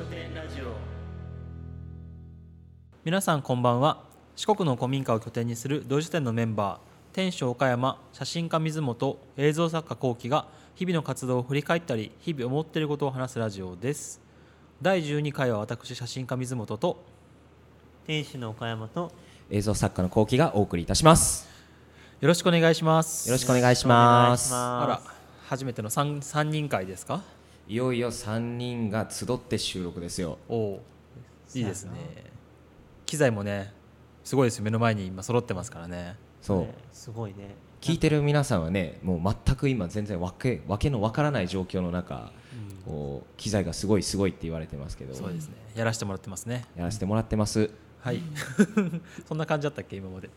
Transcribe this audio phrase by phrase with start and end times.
[0.00, 0.72] 書店ラジオ。
[3.04, 4.02] 皆さんこんばんは。
[4.34, 6.78] 四国の古民家を拠点にする同時店のメンバー
[7.14, 14.22] 店主岡山写真家水本映像作家幸喜が日々の活動を振り返ったり日々思っていることを話すラジオです。
[14.80, 17.04] 第12回は私写真家水本と
[18.06, 19.12] 店主の岡山と
[19.50, 21.46] 映像作家の幸喜がお送りいたします。
[22.22, 23.28] よろしくお願いします。
[23.28, 24.54] よろしくお願いします。
[24.54, 25.02] あら
[25.46, 27.20] 初めての 3, 三人会ですか？
[27.70, 30.38] いよいよ3人が集って収録ですよ。
[30.48, 30.82] おお
[31.54, 31.92] いいですね。
[33.06, 33.72] 機材もね
[34.24, 34.64] すごいですよ。
[34.64, 36.16] 目の前に今揃ってますからね。
[36.42, 37.54] そう、ねすごいね。
[37.80, 42.32] 聞いてる皆さんはねもう全く今全然わけわけのわからない状況の中、
[42.84, 45.14] こう機材がすごいすごいって言われてますけど。
[45.14, 45.54] そうですね。
[45.76, 46.64] やらせてもらってますね。
[46.74, 47.70] やらせてもらってます。
[48.00, 48.20] はい。
[49.28, 49.94] そんな感じだったっけ？
[49.94, 50.28] 今まで。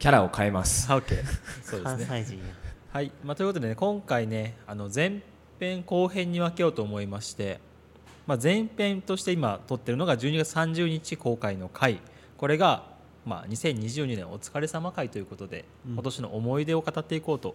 [0.00, 0.92] キャラを変えます。
[0.92, 1.24] あ OK
[1.62, 2.44] そうです関ね西人や。
[2.90, 5.22] はい、まあ、ということでね今回ねあの前
[5.58, 7.60] 編後編に分けようと思いまして、
[8.26, 12.00] まあ、前編として今撮ってるのが12月30日公開の回。
[12.36, 12.84] これが、
[13.24, 15.92] まあ、2022年お疲れ様回ということで、うん。
[15.94, 17.54] 今年の思い出を語っていこうと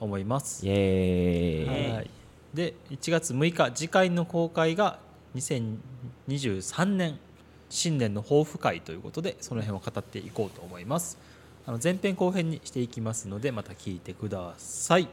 [0.00, 0.66] 思います。
[0.66, 0.70] イ。
[0.70, 2.10] エはい、
[2.52, 4.98] で1月6日次回の公開が
[5.34, 7.18] 2023年
[7.68, 11.18] 新年の抱負会ということでその辺を語っていこうと思います。
[11.66, 15.08] あの前編後編にしていきますのでまた聞いてください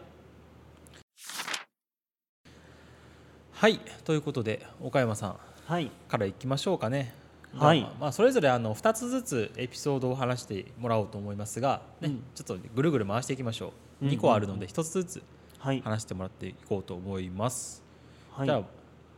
[3.61, 5.35] はいということで岡山さん。
[5.67, 5.91] はい。
[6.07, 7.13] からいきましょうかね。
[7.55, 7.81] はい。
[7.81, 12.23] まあまあ、それぞれあの2つずつエピソードを話してもらおうと思いますが、ねうん。
[12.33, 15.21] ちょっとぐるぐる回していきましょう、うん2個あるので1つずつ
[15.59, 15.81] はい。
[15.81, 17.83] 話してもらっていこうと思います、
[18.31, 18.47] はい。
[18.47, 18.63] じゃあ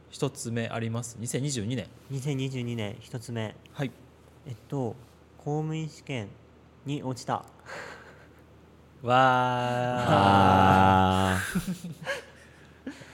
[0.09, 1.17] 一つ目あります。
[1.21, 1.87] 2022年。
[2.11, 3.55] 2022年一つ目。
[3.71, 3.91] はい。
[4.45, 4.97] えっと
[5.37, 6.27] 公務員試験
[6.85, 7.35] に落ちた。
[7.35, 9.07] わー。
[9.07, 11.37] あ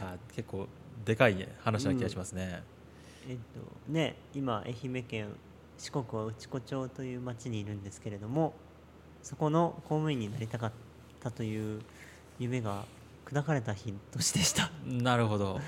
[0.02, 0.68] あ結構
[1.10, 2.62] でかい話な気がしますね、
[3.28, 5.28] えっとね今愛媛県
[5.78, 8.54] 四国は内子町という町にいるんですけれども
[9.24, 10.72] そこの公務員になりたかっ
[11.20, 11.82] たという
[12.38, 12.84] 夢が
[13.26, 14.72] 砕かれた日としてした。
[14.86, 15.60] なるほど。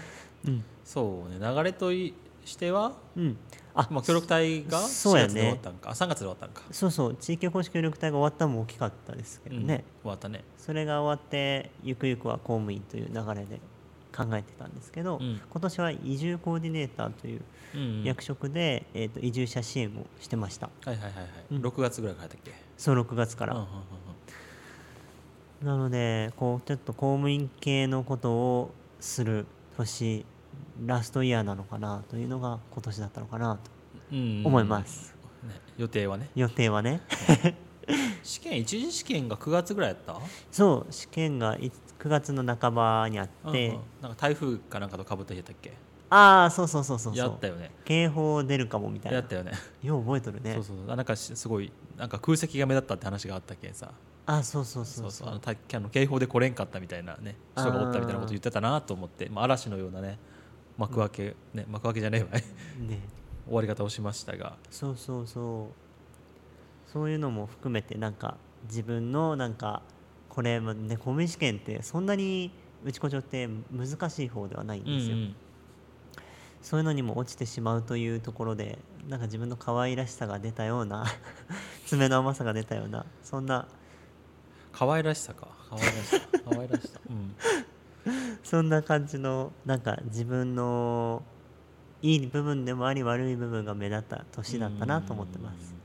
[0.45, 1.37] うん、そうね。
[1.39, 2.13] 流れとい
[2.45, 3.37] してはうん、
[3.75, 5.27] あまあ、協力隊が4そうやね。
[5.27, 13.59] 月で終わったんか、あ3月で終わったんか、そうそう地域おこし協力隊が終わったのも大きかったですけどね、うん終わったねそれが終わってゆくゆくは公務員という流れで
[14.15, 15.41] 考えてたんですけど、うん。
[15.49, 17.41] 今年は移住コーディネーターという
[17.73, 18.03] うんうん。
[18.03, 20.69] 役職で、えー、と移住者支援をしてました。
[20.85, 21.61] はいはいはいはい、うん。
[21.61, 22.51] 6月ぐらいからやっけ？
[22.77, 23.71] そう6月から、うんうんうん
[25.63, 29.45] なのでこうちょっと公務員系のことをする
[29.77, 30.25] 年
[30.87, 33.69] ラストイヤーなのかなというのが今年だったのかなと
[34.11, 34.47] うんうん。
[34.47, 36.29] 思います、ね、予定はね。
[36.35, 37.01] 予定はね。
[38.23, 40.19] 試験一次試験が9月ぐらいやった？
[40.51, 43.79] そう試験がい9月の半ばにあって、うんうん。
[44.01, 45.73] なんか台風かなんかとかぶった日やったっけ？
[46.09, 47.29] ああそうそうそうそうそう。
[47.29, 47.71] やったよね。
[47.85, 49.19] 警報出るかもみたいな。
[49.19, 49.51] やったよね。
[49.83, 50.55] よう覚えとるね。
[50.55, 50.91] そうそうそう。
[50.91, 53.91] あなんかしすごいなんか空席が目立ったって話があったけんさ。
[54.25, 55.07] あそうそうそそう。
[55.07, 55.27] うそそう。
[55.27, 60.17] うあのたあの警報で来れんかったみたいなね人がおったみたいなこと言ってたなと思って、まあ、嵐のようなね
[60.77, 62.41] 幕開け、ね幕開けじゃねえわい。
[62.89, 62.99] ね。
[63.45, 64.57] 終わり方をしましたが。
[64.69, 66.91] そうそうそう。
[66.91, 68.35] そういうのも含めてなんか
[68.65, 69.81] 自分のなんか
[70.31, 72.51] これもね公務員試験ってそんなに
[72.85, 75.35] 内子町って難しい方ではないんですよ、うん。
[76.61, 81.05] そういうのにも落ちてしまうというところでなんか自分の可愛らしさが出たような
[81.85, 83.67] 爪の甘さが出たようなそんな。
[84.71, 85.49] 可愛らしさか。
[85.69, 86.19] 可愛らしさ。
[86.49, 87.35] 可愛らしさ、うん、
[88.41, 91.23] そんな感じのなんか自分の
[92.01, 95.80] いい部分でもあり悪い部分が目立った年だったなと思ってます。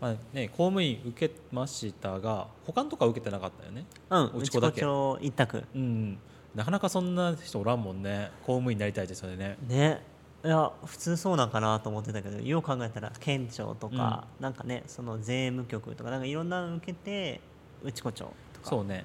[0.00, 4.80] まあね、公務員受けましたが他のとこは受けてなかったよね、うん、内子だけ。
[5.20, 5.62] 一択。
[5.74, 6.18] うん、
[6.54, 8.30] なかなかそんな人おらんもんね。
[8.46, 9.58] 公務員になりたいってそれね。
[9.68, 10.02] ね。
[10.42, 17.42] いや普通そうなんかなと思ってたけどよう考えたら県庁とか、なんかねその税務局とかなんかいろんなの受けて
[17.82, 18.24] 内子町
[18.54, 18.70] とか。
[18.70, 19.04] そうね。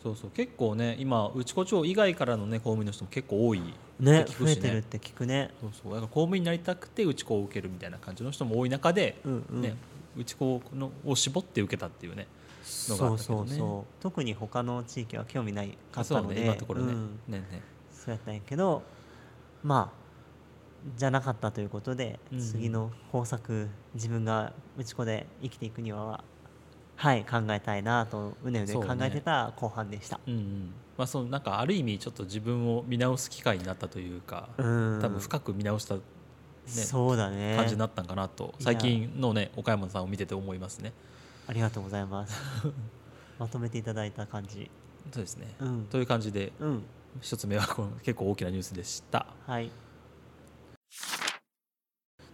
[0.00, 0.30] そうそう。
[0.30, 3.62] 結構ね今内子町以外からのね公務員の人も結構多い。
[3.98, 5.50] ねって聞くし増えてるって聞くね。
[5.60, 5.92] そうそう。
[5.92, 9.74] だから公務員になりたくて内子を受けるみたいな感じの人も多い中で、うんうん、ね、
[10.16, 12.26] 内子のを絞って受けたっていうね
[12.88, 13.48] のがあそうったけどね。
[13.50, 16.40] そうそう特に他の地域は興味ないかったので。
[16.42, 17.20] 今のところね,、うん。
[17.28, 17.62] ねね。
[17.92, 18.82] そうやったんやけど
[19.62, 20.00] まあ
[20.96, 22.40] じゃなかったということで、うん。
[22.40, 26.24] 次の方策自分が内子で生きていくには
[26.96, 30.20] はい考えたいなとうねうね考えてた後半でした。
[30.26, 30.74] うんうん。
[30.96, 34.98] まあ、そのなんかある意味ちょっと自分を見直す機会になったというか、うん。
[35.00, 36.00] 多分深く見直した、ね、
[36.66, 37.56] そうだね。
[37.56, 38.54] 感じになったんかなと。
[38.60, 40.92] 最近のね岡山さんを見てて思いますね。
[41.46, 42.36] ありがとうございます。
[43.38, 44.70] まとめていただいた感じ。
[45.12, 45.86] そうですね、うん。
[45.86, 46.82] という感じでうん。
[47.20, 49.26] 一つ目はこの結構大きなニュースでした。
[49.46, 49.70] はい。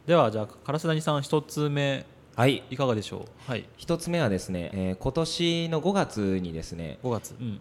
[0.07, 2.05] ではじゃあ烏谷さん一つ目
[2.37, 2.63] はい。
[2.71, 3.51] いかがでしょう？
[3.51, 3.67] はい。
[3.77, 7.61] 一つ目はですね、えー今年の5月にですね5月うん。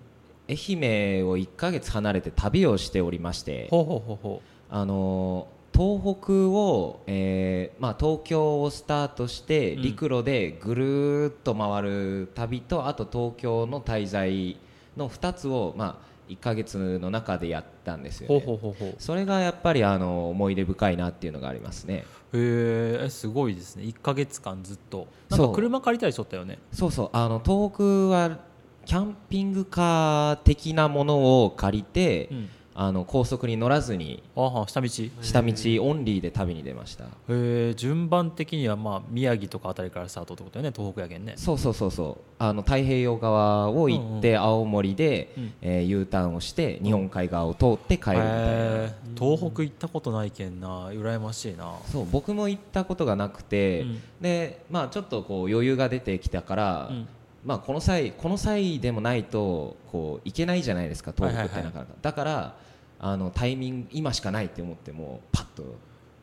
[0.49, 9.81] 愛媛を1ヶ月離れて旅をしておりましてほうほうほうほあのー東北を、えーまあ、東京をスタートしてうん。
[9.81, 14.57] 陸路でぐるーっと回る旅と、あと東京の滞在
[14.95, 22.05] の2つを、まあ、1ヶ月の中でやったんですよ、ね、ほうほうほうそれがやっぱりあの思い出深いなっていうのがありますね。
[22.33, 23.83] へえすごいですね。
[23.83, 25.07] 1か月間ずっと。
[25.29, 25.55] なんかそう。
[25.55, 26.59] 車借りたりしとったよね。
[26.71, 27.09] そうそう。
[27.13, 28.39] あの東北は
[28.85, 34.87] キャンピングカー的なものを借りて、うんあの高速に乗らずに下道？
[34.87, 34.89] へ
[35.21, 35.53] 下道
[35.89, 37.05] オンリーで旅に出ました。
[37.29, 41.35] え順番的にはまあ宮城とかあたりからスタートってことよね東北やけんね。
[41.37, 42.23] そうそうそうそう。
[42.37, 45.53] あの太平洋側を行って青森で、うん。
[45.61, 50.89] えー U ターンをして日本海側を通って帰るみたいな、東北行ったことないけんな。
[50.89, 51.75] 羨ましいな。
[51.89, 54.01] そう僕も行ったことがなくて、うん。
[54.19, 57.07] でまあちょっとこう余裕が出てきたから、うん。
[57.45, 61.73] まあこの際この際でもないとこう行けないじゃないですか東北ってはいはいはい。
[61.73, 62.64] なかなか、だから
[62.99, 65.75] あのタイミング今しかないって思ってもうパッと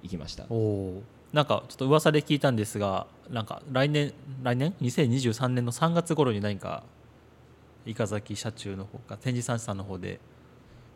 [0.03, 0.47] 行きました。
[1.33, 6.83] なんかちょっと噂で聞いたんですがなんか来年来年？2023年の3月頃に何か
[7.87, 10.21] 伊香崎社中の方か天神三さんの方で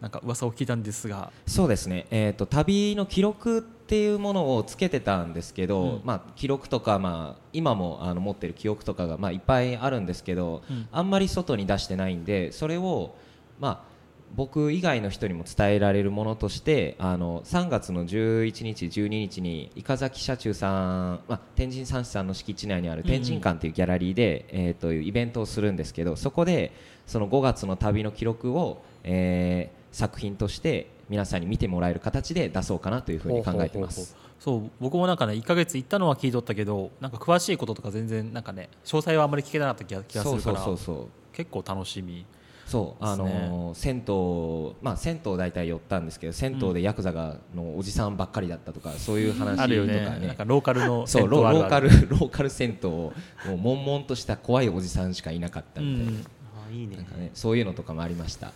[0.00, 1.32] なんか噂を聞いたんですが。
[1.46, 6.00] そうですね、えー、と旅の記録っていうものをつけてたんですけど、うん。
[6.05, 10.88] まあ、記録とか、まあ、今もあの持ってる記憶とかが、まあ、いっぱいあるんですけど、うん。
[10.93, 13.14] あんまり外に出してないんでそれを、
[13.58, 13.96] まあ、
[14.37, 26.73] 僕以外の人にも伝えられるものとしてあの3月の11日、12日に伊香崎社中さん、まあ、天神三師さんの敷地内にある天神館というギャラリーで、えー、というイベントをするんですけどそこで
[27.06, 34.15] その5月の旅の記録を、えー作品として皆さんに見てもらえる形で出そうかなというふうに考えてます。
[34.38, 41.09] そう僕もなんかね1か月行ったのは聞いとったけどなんか詳しいこととか全然なんかね詳細はあんまり聞けなかった気がすそうそうるからそうそう。
[41.33, 42.27] 結構楽しみ
[42.67, 50.21] そうあのー銭湯まあ銭湯大体寄ったんですけど銭湯でヤクザがのおじさんばっかりだったとかそういう話とかね。
[50.21, 50.27] ね。
[50.27, 53.13] なんかローカルのそうロローカルローカル銭湯を
[53.47, 56.15] もう悶々とした怖いおじさんしかいなかったうみたいな,、ん。
[56.17, 56.97] あいいね。
[56.97, 58.51] なんかねそういうのとかもありました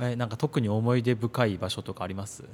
[0.00, 2.44] えなんか特に思い出深い場所とかあります？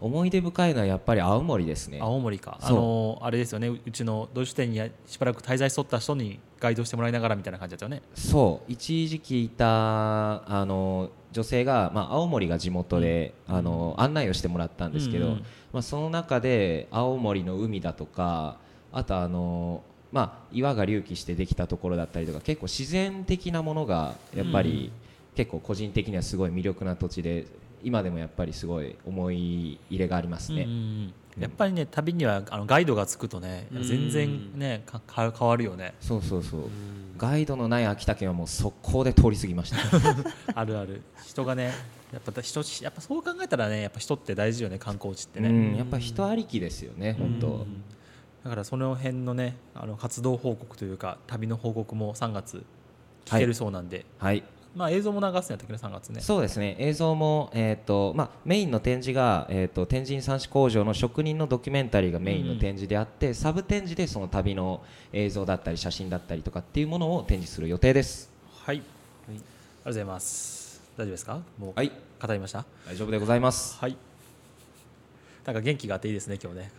[0.00, 1.98] 思い出深いのはやっぱり青森ですね。
[2.00, 2.58] 青森か。
[2.60, 3.68] あのあれですよね。
[3.68, 8.02] ううちの土井書店にしばらく滞在しとった人にガイドしてもらいながらみたいな感じだったよね。
[8.14, 8.72] そう。
[8.72, 15.44] 一時期いたあの女性が、まあ、青森が地元で、あの案内をしてもらったんですけど、うんうん。
[15.72, 18.56] まあ、その中で青森の海だとか
[18.92, 24.90] あとあの、まあ、岩が隆起してできたところだったりとか結構自然的なものがやっぱり、
[25.38, 27.46] 結構個人的にはすごい魅力な土地で
[27.84, 30.62] 今でもやっぱりすごい思い入れがありますね。
[30.62, 30.76] うんうん
[31.36, 31.42] うん。
[31.42, 33.82] やっぱりね旅にはあのガイドがつくとねうん。
[33.84, 35.94] 全然ねかか変わるよね。
[36.00, 36.60] そうそうそう。
[36.62, 36.68] うん。
[37.16, 39.78] ガイドのない秋田県はもう速攻で通り過ぎました。
[40.58, 41.02] あるある。
[41.24, 41.72] 人がね
[42.12, 45.76] やっぱ人やっぱそう考えたらねやっぱ人って大事よね観光地ってね、うん。
[45.76, 47.84] やっぱ人ありきですよね本当、うん
[48.44, 52.64] だからその辺のねあの活動報告というか旅の報告も3月
[53.26, 54.42] 聞けるそうなんで、はい
[54.76, 56.20] まあ映像も流すんやったっけね3月ね。
[56.20, 56.76] そうですね。
[56.78, 64.82] 映像も、えーとまあ、メインの展示が、えー、と天神三種工場の職人のドキュメンタリーがメインの展示であって、サブ展示でその旅の
[65.12, 68.30] 映像だったり写真だったりとかっていうものを展示する予定です。
[68.64, 68.80] はい、あ
[69.30, 69.44] りがと
[69.84, 70.80] うございます。
[70.96, 71.40] 大丈夫ですか？
[71.58, 71.92] もうはい。
[72.20, 72.64] 語りました？
[72.86, 73.78] 大丈夫でございます。
[73.80, 73.96] はい。
[75.44, 76.70] なんか元気があっていいですね今日ね。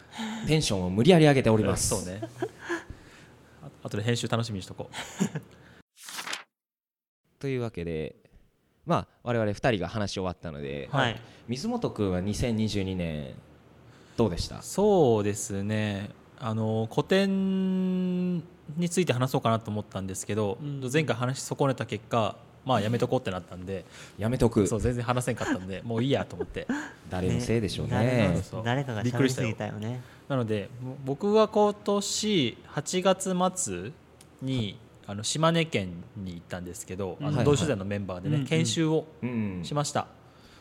[0.47, 1.89] テンションを無理やり上げております。
[1.95, 2.21] そうね。
[3.63, 4.95] ああとで編集楽しみにしとこう
[7.39, 8.15] というわけで
[8.85, 11.19] まあ我々2人が話し終わったので、はい。
[11.47, 13.33] 水本君は2022年
[14.17, 14.61] どうでした？
[14.61, 16.09] そうですね。
[16.39, 20.89] あの古典について話そうかなと思ったんですけど、うん。
[20.91, 23.85] 前回話し損ねた結果まあやめとこうってなったんで、
[24.17, 24.65] やめとく。
[24.67, 26.67] そう全然話せんかったんで もういいやと思って。
[27.09, 28.41] 誰のせいでしょうね。
[28.63, 29.47] 誰かが喋りすびっくりしたよ。
[29.49, 30.01] ぎたよね。
[30.27, 33.01] なのでぼ僕は今年8
[33.35, 33.91] 月末
[34.41, 34.77] に
[35.09, 40.05] あの島根県に行ったんですけど、あの同取材のメンバーでね、研修をうんしました、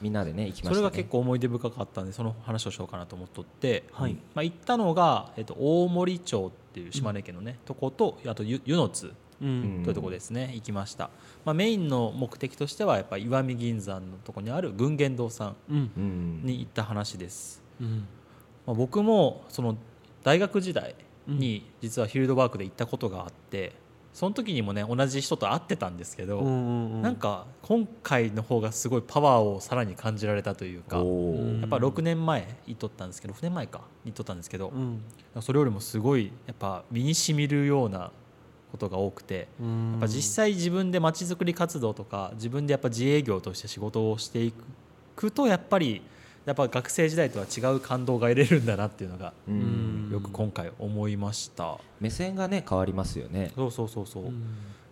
[0.00, 4.14] みんなでね行きました、ね、それが結構思い出深かったんでその話をしようかなと思っとって、はい。
[4.34, 9.12] まあ、行ったのが、えっと、大森町っていう島根県のね、とことあと湯湯の津
[9.42, 9.82] うん。
[9.84, 11.10] というところですね、行きました、
[11.44, 15.90] まあ、メインの目的としてはやっぱり石見銀山のところにある群言堂さん
[16.42, 18.06] に行った話です、うん。
[18.66, 19.76] まあ、僕もその
[20.24, 20.94] 大学時代
[21.26, 23.74] に実はフィールドワークで行ったことがあって
[24.18, 27.02] その時にもね同じ人と会ってたんですけど、うんうんうん。
[27.02, 31.04] なんか今回の方がすごいパワーをさらに感じられたというかやっ
[31.68, 35.02] ぱ6年前に撮ったんですけど6年前かに撮ったんですけど、うん。
[35.40, 38.10] それよりもすごいやっぱ身にしみるような
[38.72, 39.90] ことが多くてうん。
[39.92, 44.52] やっぱ実際自分でまちづくり活動とか自分でやっぱ自営業として仕事をしてい
[45.14, 46.02] くとやっぱり
[46.48, 49.34] やっぱ学生時代とは違う感動が得れるんだなっていうのが
[50.10, 51.76] よく今回思いました。
[52.00, 53.52] 目線がね変わりますよね。
[53.54, 54.42] そうそうそうそう、うん。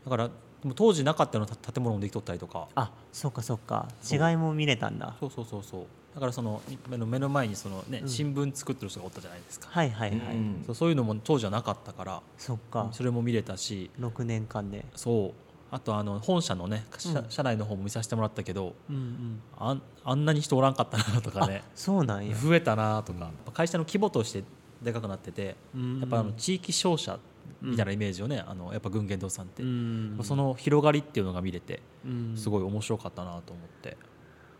[0.04, 0.30] だから
[0.74, 2.68] 当時なかったようなた建物もできとったりとか。
[2.74, 3.88] あそっかそっか。
[4.10, 5.16] 違いも見れたんだ。
[5.18, 5.86] そうそうそうそう。
[6.14, 6.60] だからその
[6.90, 8.08] 目の目の前にその、ねうん。
[8.08, 12.22] 新聞作ってる人がおったじゃないですか、はいはいはい、うんそうそういうのも当時はなかったから。
[12.36, 12.90] そっか。
[12.92, 13.90] それも見れたし。
[13.98, 14.84] 6年間で。
[14.94, 17.26] そうあとあの本社のね社,、うん。
[17.28, 19.40] 社内の方も見させてもらったけどうんうん。
[19.58, 21.62] あんあんなに人おらんかったなとかね。
[21.66, 22.36] あそうなんや。
[22.36, 24.44] 増えたなとか、会社の規模として
[24.82, 27.18] でかくなってて、うんやっぱあの地域商社
[27.60, 30.18] みたいなイメージをね、あのやっぱ群言堂さんって、うん。
[30.22, 32.36] その広がりっていうのが見れてうん。
[32.36, 33.96] すごい面白かったなと思って。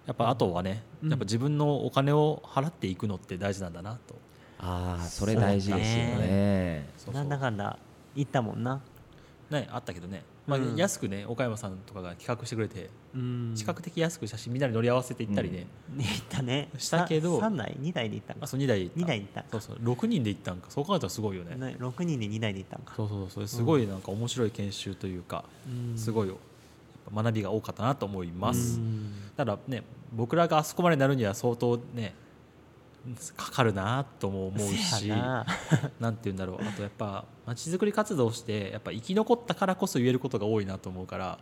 [0.07, 1.11] やっぱあとはね、うん。
[1.11, 4.17] やっぱ自分のお金を払っていくのって大事なんだなと、
[4.59, 6.89] ああそれ大事ですよね。
[6.97, 7.15] そうそう。
[7.15, 7.79] なんだかんだ
[8.15, 8.81] 行ったもんな。
[9.51, 10.77] ね、あったけどね、まあうん。
[10.77, 13.55] 安くね岡山さんとかが企画してくれて、うん。
[13.57, 16.69] 比較的安く写真みんなで乗り合わせて行ったりね、ね行ったね。
[16.79, 19.01] したけど3台2台で行ったんかあそう2台で行った。
[19.01, 19.77] 2台で行ったそうそう。
[19.77, 20.67] 6人で行ったんか。
[20.71, 21.57] そう考えたらすごいよね。
[21.57, 22.95] ね6人で2台で行ったんか。
[22.97, 23.49] そうそうそう。
[23.49, 25.45] すごいなんか面白い研修というか、
[25.97, 26.33] すごい
[27.15, 29.13] 学びが多かったなと思います、うん。
[29.37, 32.15] ただね僕らがあそこまでなるには相当ね
[33.37, 35.47] かかるなとも思うしな。
[36.01, 36.59] なんて言うんだろう。
[36.67, 41.39] あとやっぱまちづくり活動をしてやっぱ生き残ったからこそ言えることが多いなと思うから、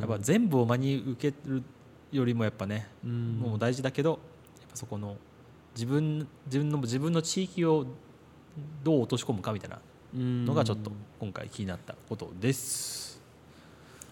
[0.00, 1.62] やっぱ全部を真に受ける
[2.12, 3.38] よりもやっぱね、うん。
[3.38, 4.10] もう大事だけど
[4.60, 5.16] やっぱそこの
[5.74, 7.86] 自分自分の自分の地域を
[8.84, 9.80] どう落とし込むかみたいな
[10.14, 13.20] のがちょっと今回気になったことです。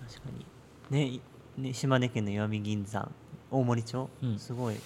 [0.08, 0.46] 確かに。
[0.90, 1.20] ねい
[1.58, 3.12] ね島根県の石見銀山
[3.50, 4.38] 大森町、うん。
[4.38, 4.76] すごい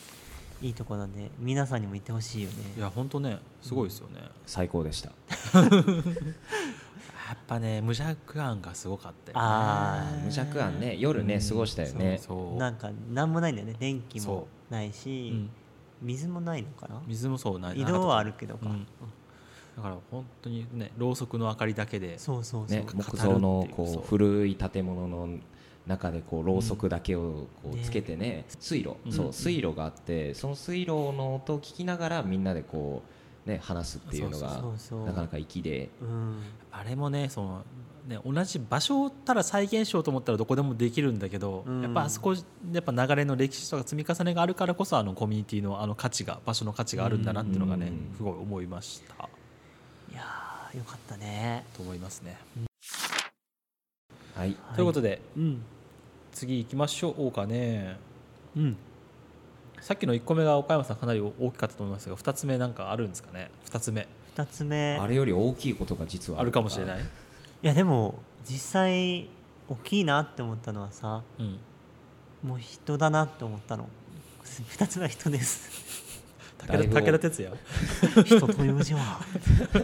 [0.62, 2.56] いいとこなんで皆さんにも行ってほしいよね。
[2.76, 4.20] いや本当ねすごいですよね。
[4.46, 5.10] 最高でした。
[5.54, 9.44] やっぱね無弱案がすごかったよね。
[9.44, 10.24] あー。
[10.24, 10.96] 無弱案ね。
[10.98, 11.48] 夜ねうん。
[11.48, 12.18] 過ごしたよね。
[12.18, 12.56] そうそう。
[12.58, 13.74] なんか何もないんだよね。
[13.78, 15.50] 電気そもないし、うん。
[16.02, 17.02] 水もないのかな？
[17.06, 17.80] 水もそうない。
[17.80, 18.72] 移動はあるけどか、う。
[18.72, 18.86] ん。
[19.76, 25.38] だから本当にねろうそくの明かりだけでそうそうそう、ね木造のこう古い建物の
[25.86, 28.96] 中でこうろうそくだけをこうねつけてね水路。
[29.04, 29.12] うん。
[29.12, 33.02] そう水路があってその水路の音を聞きながらみんなでこ
[33.46, 34.62] うね話すっていうのが
[35.06, 35.90] なかなか粋で。
[36.00, 36.42] うん。
[36.72, 37.64] あれもねその
[38.08, 41.82] ね同じ場所をたら再現しようと思ったらどこでもできるんだけど、うん。
[41.82, 42.40] やっぱあそこや
[42.80, 48.16] っぱ流れの歴史とか積み重ねがあるからこそあのコミュニティのあの価値が場所の価値があるんだなっていうのがね、うん。
[48.16, 49.28] すごい思いました。
[50.10, 51.66] いやーよかったね。
[51.76, 52.38] と思いますね。
[54.34, 54.48] はい。
[54.48, 54.76] はい。
[54.76, 55.62] ということでうん
[56.34, 57.96] 次行きましょうかね。
[58.56, 58.76] うん。
[59.80, 64.06] さっきの1個目が岡山さんかなり大きかったと思いますが2つ目なんかあるんですかね？2つ目。
[64.36, 64.98] 2つ目。
[65.00, 67.00] あれより大きいことが実はあるかもしれない？
[67.00, 67.06] い、い
[67.62, 68.14] やでも
[68.48, 69.28] 実際
[69.68, 71.58] 大きいなって思ったのはさうん、
[72.42, 73.88] もう人だなって思ったの。
[74.44, 76.13] 2つ目は人です
[76.58, 77.52] 武田武田鉄矢？
[78.24, 79.20] 人という字は。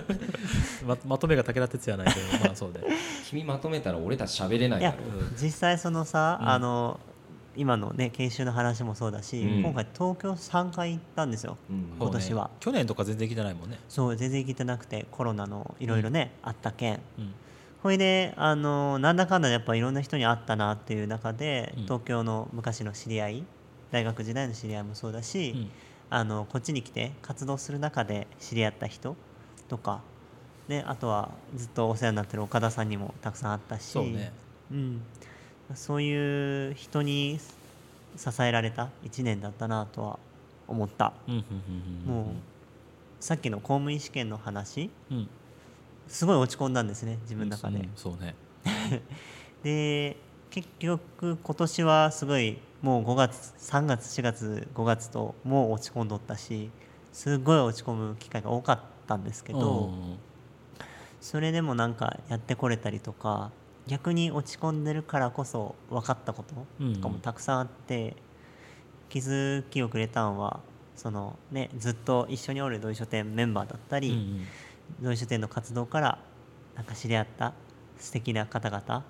[0.86, 2.80] ままとめが武田鉄矢ないけどまあそうで
[3.28, 4.96] 君まとめたら俺たち喋れないだろ。
[5.40, 6.48] 実際そのさ、うん。
[6.48, 7.00] あの
[7.56, 9.62] 今のね研修の話もそうだし、うん。
[9.62, 11.86] 今回東京3回行ったんですようん。
[11.98, 12.44] 今年は。
[12.44, 12.50] ね。
[12.60, 17.34] 去年とか全然来てないもんね、そう全然行けてなくてコロナのいろいろね、あったけんうん。
[17.82, 21.82] ほいであのなんだかんだやっぱいろんな人に会ったなっていう中で、うん。
[21.84, 23.44] 東京の昔の知り合い
[23.90, 25.70] 大学時代の知り合いもそうだし、うん
[26.10, 29.16] あのこっちに来て活動する中で知り合った人
[29.68, 30.02] とか、
[30.68, 34.32] ね、あとはずっとお世話になってる岡田さんにもたくさん会ったしそうね。
[34.72, 35.02] うん、
[35.74, 37.38] そういう人に
[38.16, 40.18] 支えられた1年だったなとは
[40.66, 41.12] 思った。
[42.04, 42.24] もう
[43.20, 45.28] さっきの公務員試験の話うん。
[46.08, 48.34] すごい落ち込んだんですね自分の中で、うんそうね。
[49.62, 50.16] で
[50.50, 56.70] 結局今年はすごいもう5月3月4月5月ともう落ち込んどったし
[57.12, 60.18] すごい落ち込む機会が多かったんですけど、うん。
[61.20, 63.50] それでもなんかやってこれたりとか
[63.86, 66.54] 逆に落ち込んでるからこそ分かったこと
[66.94, 68.16] とかもたくさんあって、
[69.08, 70.60] 気づきをくれたんは
[70.94, 74.46] その、ね、ずっと一緒におる同意書店メンバーだったり、
[75.00, 76.18] 同意書店の活動から
[76.76, 77.52] なんか知り合った
[77.98, 79.02] 素敵な方々、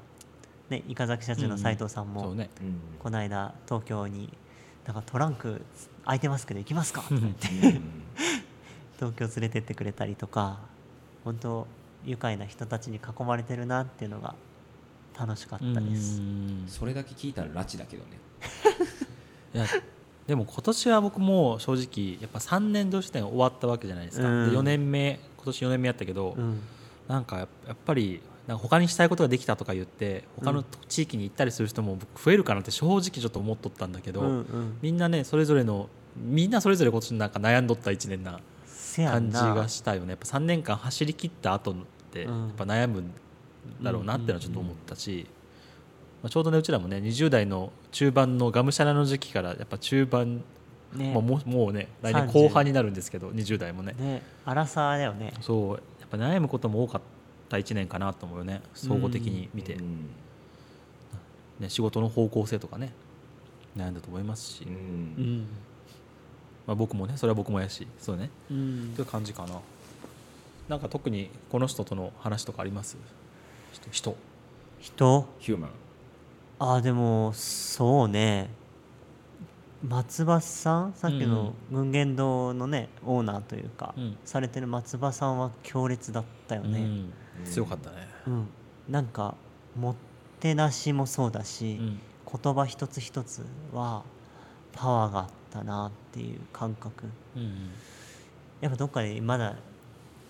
[0.71, 2.51] ね、伊香崎社長の斉藤さんも、そうね。
[2.61, 4.33] うんこの間東京に
[4.85, 5.63] 「だからトランク
[6.05, 7.15] 空いてますけど行きますか?」って。
[7.15, 7.83] うん。
[8.99, 10.59] 東京連れてってくれたりとか
[11.25, 11.67] 本当
[12.05, 14.35] 愉快な人たちに囲まれてるなっていうのが
[15.19, 16.21] 楽しかっうんたです。
[16.67, 18.19] それだけ聞いたら拉致だけどね。
[19.55, 19.67] いや
[20.27, 24.51] でも今年は僕も正直やっぱ3年同士点終わったわけじゃないですか、うん。
[24.51, 26.61] で4年目今年4年目やったけど、うん。
[27.09, 34.79] なんかやっぱりなんか他にしたいことができたとか言って他の地域に行ったりする人も僕増えるかなって正直ちょっと思っとったんだけど、うんうん。
[34.83, 38.41] みんなねそれぞれのみんなそれぞれ今年なんか悩んどった1年な
[38.97, 40.11] 感じがしたよね。
[40.11, 41.75] やっぱ3年間走り切った後っ
[42.13, 42.49] てやうん。
[42.49, 43.13] っぱ悩むん
[43.81, 45.29] だろうなってのはちょっと思ったし、
[46.21, 50.43] まあ、ちょうどねうちらもね20代の中盤のがむしゃらの時期からやっぱ中盤、
[50.97, 51.13] ね。
[51.13, 53.95] まあ、もうもうね来年30後半になるんですけど20代もね。
[53.97, 54.23] ね。
[54.45, 55.35] 荒さだよね。
[55.41, 55.83] そう。
[56.01, 57.20] やっぱ悩むことも多かった
[57.57, 58.63] 1年かなと思うよね。
[58.75, 60.11] 総合的に見て、うん。
[61.59, 62.93] ね、仕事の方向性とかね
[63.77, 64.73] 悩んだと思いますし、うん。
[64.73, 65.47] うん。
[66.67, 67.87] まあ、僕もねそれは僕もやし。
[67.99, 68.31] そうね。
[68.51, 68.93] うん。
[68.95, 69.61] という感じかな。
[70.69, 72.97] なんか特にこの人との話とかあります？
[73.73, 73.91] 人。
[73.91, 74.17] 人。
[74.81, 75.27] 人？
[75.39, 75.71] ヒューマン。
[76.61, 78.51] あーでもそうね。
[79.83, 80.95] 松葉さん？
[80.95, 84.17] さっきの群言堂のねオーナーというか、うん。
[84.25, 87.13] されてる松葉さんは強烈だったよね、うん
[87.45, 88.49] 強かったね、うん。
[88.89, 89.35] なんか
[89.77, 89.95] も
[90.41, 92.01] てなしもそうだし、うん。
[92.43, 94.03] 言葉一つ一つは
[94.73, 97.07] パワーがあったなっていう感覚。
[97.37, 97.71] うん
[98.61, 99.57] やっぱどっかでまだ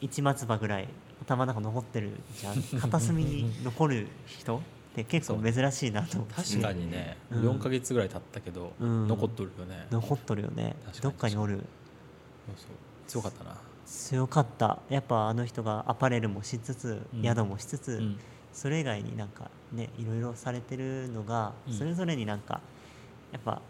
[0.01, 0.89] 一松葉ぐらい
[1.23, 2.81] 頭の中残ってるじゃん。
[2.81, 4.61] 片隅に残る人っ
[4.95, 7.43] て結構珍しいなと思って確かにね、うん。
[7.43, 9.09] 4か月ぐらい経ったけど、うん。
[9.09, 9.87] 残っとるよね。
[9.91, 10.77] 残っとるよね。
[11.03, 11.65] どっかにおる。
[13.07, 13.57] 強かったな、
[13.91, 14.79] 強かった。
[14.89, 17.23] やっぱあの人がアパレルもしつつ、うん。
[17.23, 18.19] 宿もしつつ、うん。
[18.53, 21.75] それ以外になんかねいろいろされてるのが、うん。
[21.75, 22.61] それぞれになんか
[23.33, 23.61] やっぱ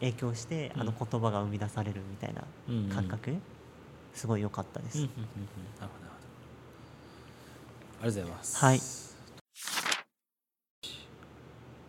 [0.00, 0.80] 影響してうん。
[0.80, 3.36] あの言葉が生み出されるみたいなうん感覚、
[4.14, 5.24] すごい良かったです、うんうんうんうん。
[5.78, 6.10] なるほど
[8.02, 8.56] ありがとうございます。
[8.56, 8.80] はい。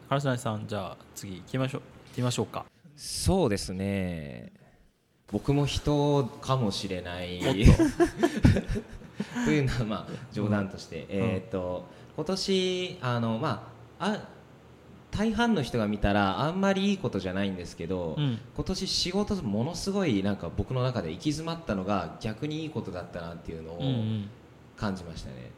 [0.10, 2.66] 原島さんじゃあ次行きましょう行ってみましょうか。
[2.98, 4.61] そうですね
[5.32, 7.40] 僕も人かもしれない。
[7.40, 7.48] と。
[9.52, 14.28] いうのはまあ冗談として、えっ、と今年あのまああ
[15.12, 18.40] 大半の人が見たらあんまりいいことじゃないんですけど、うん。
[18.56, 24.30] 今年仕事ものすごいなんか僕の中で行き詰まったのが逆にいいことだったなっていうのをうんうん。
[24.78, 25.52] 感じましたね。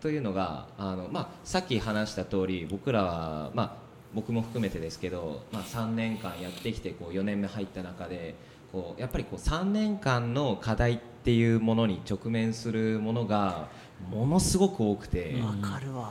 [0.00, 3.76] というのがあの、まあ、さっき話した通り僕らは、まあ、
[4.14, 8.34] 僕も含めてですけど、まあ、3年間やってきてこう4年目入った中で
[8.72, 13.68] こうやっぱりこう3年間の課題っていうものに直面するものが
[14.10, 16.02] ものすごく多くてうんわかるわ。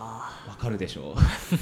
[0.47, 1.15] わかるでしょ？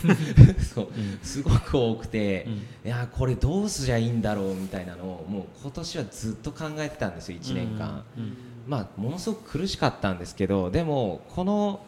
[0.74, 0.88] そう。
[0.88, 1.20] うん。
[1.24, 2.54] すごく多くて、うん。
[2.54, 8.04] いやこれどうすりゃいいんだろうみたいなのをもう今年はずっと考えてたんですよ1年間。
[8.18, 11.80] うんまあ、ものすごく苦しかったんですけどでもこの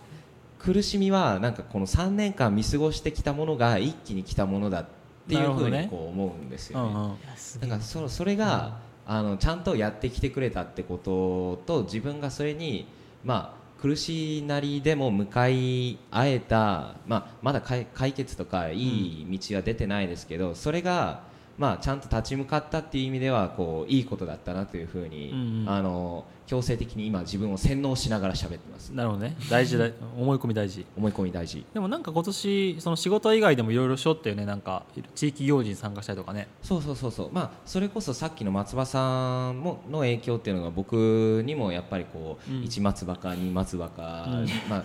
[0.59, 4.85] 苦しみはなんかこの3年間見過ごしてきたものが一気に来たものだっ
[5.27, 6.93] ていうふうにこう思うんですよね。
[6.93, 7.09] うんうん。
[7.11, 8.77] いやすげえだからそそれが、
[9.11, 12.85] あのちゃんとやってきてくれたってことと自分がそれに、
[13.23, 18.77] まあ、苦しいなりでも向かい合えた、まあ、まだ解解決とかい
[19.23, 21.23] い道は出てないですけど、それが、
[21.57, 25.69] まあ、ちゃんと立ち向かったっていう意味ではこういいことだったなというふうに、うんうん。
[25.69, 28.89] あの強制的に今自分を洗脳しながら喋ってます。
[28.89, 29.35] なるほどね。
[29.51, 29.87] 大事だ。
[30.17, 30.83] 思い込み大事。
[30.97, 31.63] 思い込み大事。
[31.75, 34.83] でもなんか今年その仕事以外でもいろいろしよったよねなんか
[35.13, 36.47] 地域行事に参加したりとかね。
[36.63, 37.29] そうそうそうそう。
[37.31, 42.63] まあそれこそさっきの松葉さんもの影響っていうのが僕にもやっぱりこう、うん。
[42.63, 44.47] 一松葉か二松葉か、うん。
[44.67, 44.83] まあ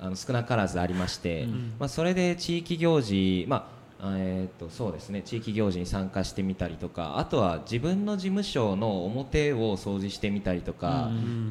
[0.00, 1.74] あの少なからずありまして、うん。
[1.78, 5.22] まあそれで地域行事まあえーっとそうですね。
[5.22, 11.10] 地域行事に参加してみたりとかあとは自分の事務所の表を掃除してみたりとか、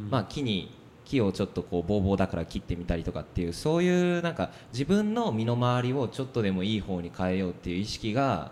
[0.09, 0.71] まあ、木に
[1.05, 8.51] 木をちょっとこうボーボーだから切ってみたりとかっていうそういうなんか自分の身の回りをちょっとでもいい方に変えようっていう意識が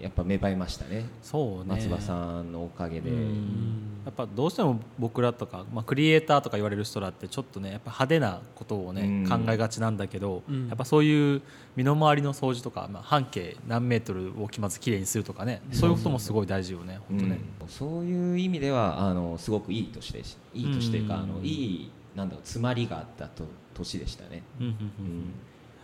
[0.00, 1.04] やっぱ芽生えましたね。
[1.22, 1.74] そうね。
[1.74, 4.00] 松葉さんのおかげで、うん。
[4.04, 9.28] やっぱどうしても僕らとか、まあ、クリエイターとか言われる人らってちょっとねやっぱ派手なことをね、うん。
[9.28, 10.68] 考えがちなんだけど、うん。
[10.68, 11.42] やっぱそういう
[11.76, 21.20] 身の回りの掃除とか、まあ、半径何メートルをまずきれいにするとかね、そういうこともすごい大事よね本当ね、うんそういう意味ではあのすごくいい年でしいい年というか、うん。
[21.20, 25.06] あのいいなんだろう詰まりがあったと年でしたね、うんうんううん。
[25.20, 25.24] ん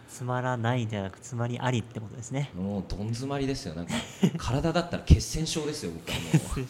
[0.08, 2.50] つまらないじゃなくつまりありってことですね。
[2.56, 3.74] もうどん詰まりですよ。
[3.74, 3.92] なんか
[4.38, 6.66] 体だったら血栓症ですよ僕はもう。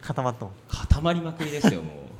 [0.00, 0.50] 固まっとん。
[0.68, 2.10] 固まりまくりですよもう。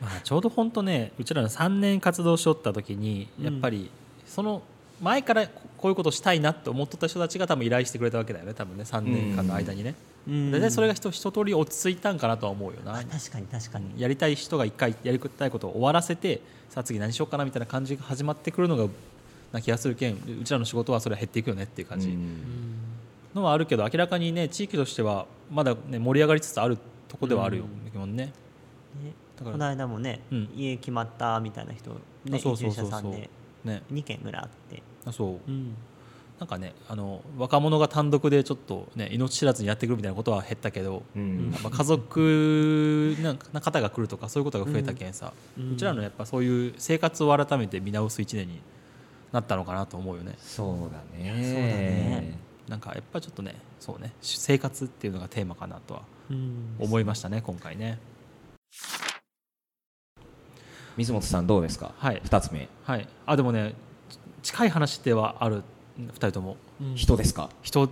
[0.00, 3.90] まあ、ちょうど本当ねうちらの3年活動しよった時にうんやっぱり
[4.26, 4.62] その
[5.00, 9.94] 前からここういうことしたいなって思ってた人たちが多分依頼してくれたわけだよね多分ね3年間の間にね、
[10.26, 10.50] うん。
[10.50, 14.00] 大体それが一一通り落ち着いたんかなとは思うよなあ確かに確かに。
[14.00, 18.86] やりたい人が一回やりたいことを終わらせてさあ次何しようかなみたいな感じが始まってくるのが
[19.52, 22.08] な気がするけんうちらの仕事はそれは減っていくよねっていう感じ。
[22.08, 22.42] うん。
[23.34, 28.32] のはあるけど明らかにね地域としてはまだ、ね、盛り上がりつつあるとこではあるよ、基本ね。
[29.42, 30.50] この間もね、うん。
[30.54, 33.30] 家決まったみたいな人、あね、移住者さんで
[33.64, 33.82] ね。
[33.92, 35.50] 2軒ぐらいあって、あそう。
[35.50, 35.74] うん。
[36.38, 41.50] なんかねあの若者が単独でちょっとね命知らずにやってくるみたいなことは減ったけど、うん。
[41.52, 43.16] やっぱ家族
[43.52, 45.76] な方が来るとかそういうことが増えたけんさ、ううん。
[45.76, 48.60] ちらのやっぱそういう生活を改めて見直す1年に
[49.32, 50.34] なったのかなと思うよね。
[50.38, 51.32] そうだね。
[51.34, 52.38] そうだね。
[52.68, 54.12] なんかやっぱちょっとねそうね。
[54.20, 56.76] 生活っていうのがテーマかなとはうん。
[56.78, 57.98] 思いましたね今回ね。
[60.96, 62.20] 水本さんどうですか、はい。
[62.24, 62.68] 二つ目。
[62.84, 63.08] はい。
[63.26, 63.74] あでもね
[64.42, 65.62] 近い話ではある。
[65.98, 66.56] 2人とも。
[66.80, 66.94] うん。
[66.94, 67.50] 人ですか？
[67.62, 67.88] 人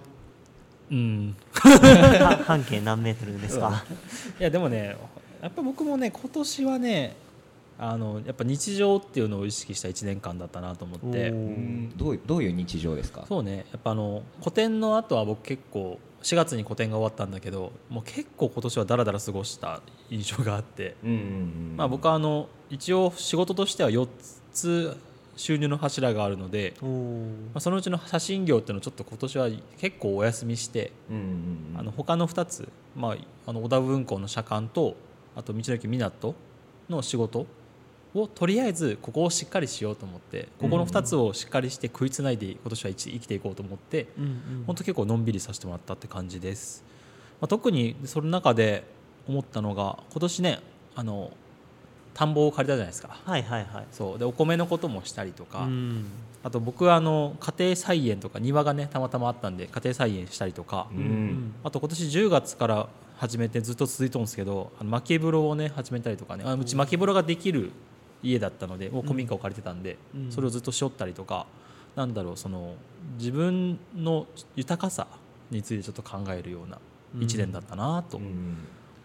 [0.91, 1.37] うん。
[1.65, 3.85] は半径何メートルですか、
[4.39, 4.97] いやでもね
[5.43, 7.17] やっぱ僕もね今年はね
[7.79, 11.31] あのやっぱ日常っていうのを意識した1年間だったなと思って。
[11.97, 13.25] どういどういう日常ですか？
[13.29, 13.67] そうね。
[13.73, 24.09] やっぱあの個展の後は僕結構4月に個展が終わったんだけどもう結構今年はだらだら過ごした印象があって、うんうんうんまあ、僕はあの一応仕事としては4
[24.53, 24.97] つ
[25.37, 26.89] 収入の柱があるので、ま
[27.57, 31.23] あ、そのうちの写真業っていうのをちょっと今年は結構お休みしてうんうん
[31.75, 31.79] うん。
[31.79, 34.97] あの他の2つ、まあ、あの小田文庫の社館と
[35.37, 36.35] あと道の駅港
[36.89, 37.47] の仕事
[38.23, 44.65] をとりあえずここをしっかりしようと思ってここの2つをしっかりして食いつないで今年は一生きていこうと思ってうんうん。
[44.67, 46.85] 本当結構のんびりさせてもらったって感じです、
[47.41, 48.85] まあ、特にその中で
[49.29, 50.61] 思ったのが今年ね
[50.95, 51.33] あの
[52.15, 53.21] 田んぼを借りたじゃないですか。
[53.27, 53.87] はいはいはい。
[53.93, 54.19] そう。
[54.19, 56.07] でお米のこともしたりとか、うん。
[56.43, 61.53] あと僕はあの家庭菜園とか庭がねたまたまあったんで家庭菜園したりとか、うん。
[61.63, 67.71] あと今年10月から始めてずっと続いてるんですけどあの薪風呂をね始めたりとかねあうち薪風呂ができる
[68.23, 70.33] 家だったのでもう古民家を借りてたんで、うん。
[70.33, 71.47] それをずっとしょったりとか
[71.95, 72.75] なんだろうその
[73.19, 75.07] 自分の豊かさ
[75.51, 76.79] についてちょっと考えるような
[77.19, 78.57] 1年だったなとうん。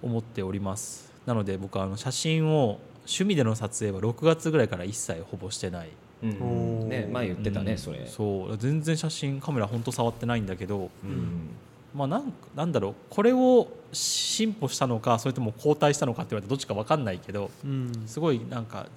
[0.01, 5.89] 思っております、なので僕はあの写真を趣味での撮影は6月ぐらいから一切ほぼしてない。
[6.23, 6.89] うん。
[6.89, 7.77] ね前言ってたね、うん。
[7.77, 8.57] それそう。
[8.57, 11.49] 全然写真カメラ本当触ってないんだけどうん
[11.93, 12.95] まあ、なんなんだろう。
[13.09, 17.91] これを進歩したのかそれとも後退したのかって言われてどっちか分かんないけどうん。
[18.07, 18.87] すごいなんか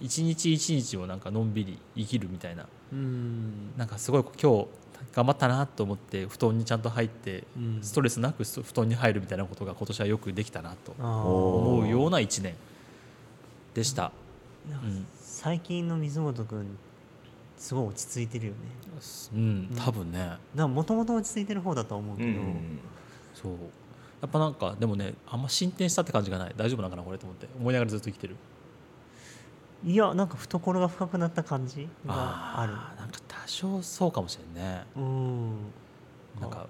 [0.00, 2.66] 一日一日をなんかのんびり生きるみたいな。
[2.92, 3.76] うん。
[3.76, 4.66] なんかすごい今日
[5.12, 7.78] 頑張ったなと思って布団にちゃんと入ってうん。
[7.82, 12.54] ストレスなく布団に入るみたいなことが今年はよくできたなと思うような1年
[13.74, 14.12] でした。
[15.20, 16.78] 最近の水本君
[17.58, 18.58] すごい落ち着いてるよね。
[19.34, 22.40] うん、多分ね、もともと落ち着いてる方だとは思うけど、
[23.34, 23.52] そう。
[24.20, 26.54] やっぱなんかでもねあんま進展したって感じがない。
[26.56, 27.46] 大丈夫なのかなこれと思って。
[27.60, 28.36] 思いながらずっと生きてる。
[29.84, 32.72] いやなんか懐が深くなった感じがある。
[32.72, 34.84] ーなんか多少そうかもしれんね。
[34.96, 35.50] うん。
[36.40, 36.66] なんか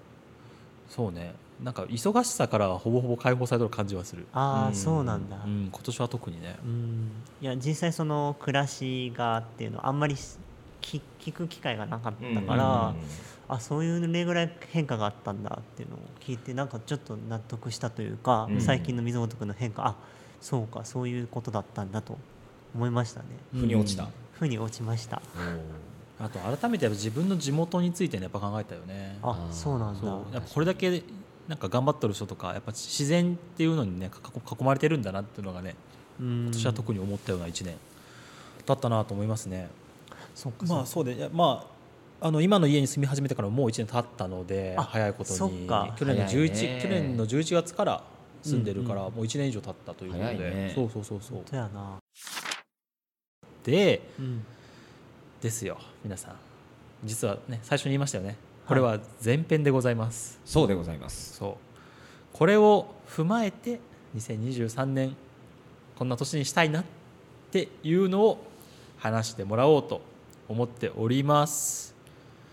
[0.89, 1.35] そうね。
[1.63, 4.75] なんか忙しさからはほぼほぼ解放されてる感じはする、ああ、うん。
[4.75, 5.39] そうなんだ。
[5.45, 6.57] うん、今年は特にね。
[6.63, 7.11] うん。
[7.41, 10.15] いや実際その暮らしがっていうのあんまり
[10.81, 12.95] 聞聞く機会がなかったから、
[13.49, 18.61] あそういうねぐらい変化があったんだっていうのを聞いてなんかちょっと納得したというか、うん。
[18.61, 19.97] 最近の水本君の変化あ
[20.41, 22.19] そうかそういうことだったんだと
[22.75, 23.27] 思いましたね。
[23.53, 24.09] 腑に落ちた、うん。
[24.33, 25.23] ふうに落ちました。
[26.21, 29.19] あと改めてやっぱ自分の地元についてねやっぱ考えたよね。
[29.23, 30.09] あそうなんだ。
[30.09, 31.03] やっぱこれだけ
[31.47, 35.75] なんか頑張ってる人とかやっぱ自然っていうのにね囲囲まれてるんだなっていうのがね
[36.21, 36.51] うん。
[36.53, 37.77] 私は特に思ったような1年
[38.67, 39.71] だったなと思いますね。
[40.39, 41.67] そっかまあそうでいやま
[42.21, 45.95] ああの今の家に住み始めてからもう1年経ったのであ早いことそっにか。
[45.99, 46.81] 去年の早い 11, ね。
[46.81, 48.05] 去年の11月から
[48.45, 50.73] 住んでるから、うんもう1年以上経ったということで、早いね。
[50.75, 51.43] そうそうそうそう。
[51.45, 51.97] そうやな。
[53.65, 54.45] でうん。
[55.41, 56.37] ですよ皆さん。
[57.05, 58.37] 実はね最初に言いましたよね。
[58.67, 61.35] これは前編でございます、そうでございます。
[61.37, 61.57] そう。
[62.33, 63.81] これを踏まえて
[64.17, 65.17] 2023年
[65.99, 66.85] こんな年にしたいなっ
[67.51, 68.45] ていうのを
[68.99, 70.01] 話してもらおうと
[70.49, 71.95] 思っております、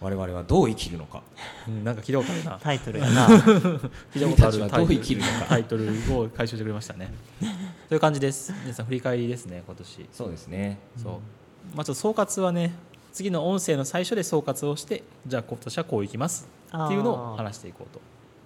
[0.01, 1.23] 我々はどう生きるのか。
[1.67, 2.59] うん、なんか聞いたことあるな。
[2.61, 3.27] タイトルやな。
[4.13, 5.45] 聞いたことあるタイトルどう生きるのか。
[5.47, 7.13] タイトルを回収してくれましたね。
[7.89, 8.53] という感じです。
[8.63, 10.05] 皆さん振り返りですね今年。
[10.11, 10.79] そうですね。
[11.01, 12.73] そう、まあちょっと総括はね
[13.13, 16.47] 次の音声の最初で総括をしてじゃあ今年はこういきます。
[16.67, 18.01] っていうのを話していこうと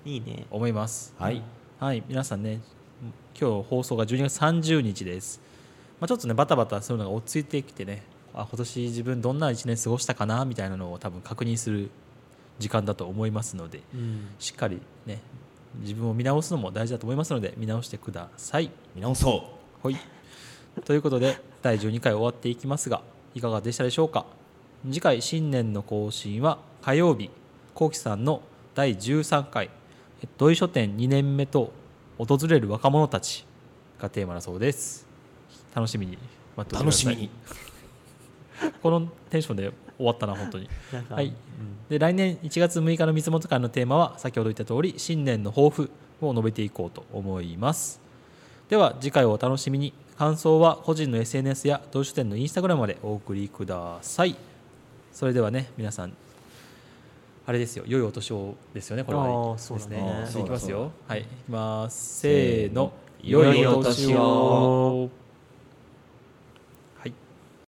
[0.06, 0.46] いいね。
[0.52, 1.14] 思います。
[1.18, 1.42] はい。
[1.80, 2.04] はい。
[2.08, 2.62] 皆さんね
[3.40, 5.40] 今日放送が12月30日です、
[6.02, 11.90] まあ、ちょっとねバタバタするのが落ち着いてきてねあ今年自分どんな1年過ごしたかなみたいなのを多分確認する
[12.60, 14.28] 時間だと思いますのでうん。
[14.40, 15.22] しっかりね
[15.82, 18.72] 自分を見直すのも大事だと思いますので見直してください。
[18.96, 19.50] 見直そ
[19.84, 19.88] う。
[19.88, 19.98] はい、
[20.84, 23.02] ということで第12回終わっていきますが
[23.36, 24.26] いかがでしたでしょうか？
[24.86, 27.30] 次回新年の更新は火曜日
[27.74, 28.42] こうきさんの
[28.76, 29.70] 第13回
[30.38, 31.72] 土井書店2年目と
[32.18, 33.46] 訪れる若者たち
[34.00, 35.08] がテーマだそうです。
[35.74, 36.18] 楽しみに
[36.58, 37.16] 待っておいてください。
[37.16, 37.30] 楽しみに
[38.82, 40.70] このテンションで終わったな本当に。
[41.10, 41.28] はい。
[41.28, 41.34] うん。
[41.90, 45.90] で来年1月6日の水元会のテーマは先ほど言った通り新年の抱負
[46.22, 48.00] を述べていこうと思います。
[48.70, 49.94] では次回をお楽しみに。
[50.20, 54.36] 感想は個人の SNS や同書店のインスタグラムまでお送りください。
[55.14, 56.14] それではね皆さん
[57.46, 57.86] あれですよ。
[57.88, 59.58] 良いお年をですよねこれは。
[59.58, 59.90] そうです
[60.34, 60.92] そうだいきますよ。
[61.08, 62.20] はいいきます。
[62.20, 62.92] せーの。
[63.24, 65.10] 良いお年を